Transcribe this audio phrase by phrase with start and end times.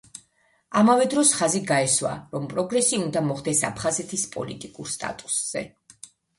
[0.79, 5.67] ამავე დროს, ხაზი გაესვა, რომ პროგრესი უნდა მოხდეს აფხაზეთის პოლიტიკურ სტატუსზე.